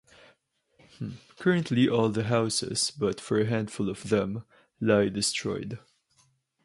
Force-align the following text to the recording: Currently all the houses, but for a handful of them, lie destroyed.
Currently 1.37 1.87
all 1.87 2.09
the 2.09 2.23
houses, 2.23 2.89
but 2.89 3.21
for 3.21 3.39
a 3.39 3.45
handful 3.45 3.87
of 3.87 4.09
them, 4.09 4.43
lie 4.79 5.09
destroyed. 5.09 5.77